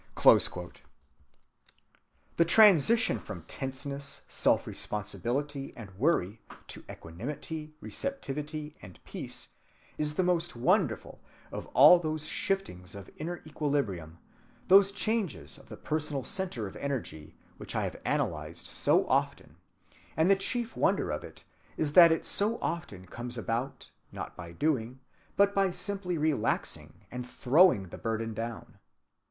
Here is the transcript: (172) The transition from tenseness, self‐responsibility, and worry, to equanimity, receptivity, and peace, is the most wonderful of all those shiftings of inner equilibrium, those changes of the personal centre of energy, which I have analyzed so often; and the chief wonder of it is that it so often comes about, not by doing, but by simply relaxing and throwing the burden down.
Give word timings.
(172) 0.15 0.83
The 2.37 2.43
transition 2.45 3.19
from 3.19 3.43
tenseness, 3.43 4.23
self‐responsibility, 4.27 5.73
and 5.75 5.91
worry, 5.95 6.41
to 6.65 6.83
equanimity, 6.89 7.75
receptivity, 7.81 8.75
and 8.81 8.97
peace, 9.03 9.49
is 9.99 10.15
the 10.15 10.23
most 10.23 10.55
wonderful 10.55 11.21
of 11.51 11.67
all 11.75 11.99
those 11.99 12.25
shiftings 12.25 12.95
of 12.95 13.11
inner 13.17 13.43
equilibrium, 13.45 14.17
those 14.69 14.91
changes 14.91 15.59
of 15.59 15.69
the 15.69 15.77
personal 15.77 16.23
centre 16.23 16.65
of 16.65 16.75
energy, 16.77 17.35
which 17.57 17.75
I 17.75 17.83
have 17.83 18.01
analyzed 18.03 18.65
so 18.65 19.05
often; 19.05 19.57
and 20.17 20.31
the 20.31 20.35
chief 20.35 20.75
wonder 20.75 21.11
of 21.11 21.23
it 21.23 21.43
is 21.77 21.93
that 21.93 22.11
it 22.11 22.25
so 22.25 22.57
often 22.59 23.05
comes 23.05 23.37
about, 23.37 23.91
not 24.11 24.35
by 24.35 24.51
doing, 24.51 24.99
but 25.35 25.53
by 25.53 25.69
simply 25.69 26.17
relaxing 26.17 27.05
and 27.11 27.23
throwing 27.29 27.89
the 27.89 27.99
burden 27.99 28.33
down. 28.33 28.79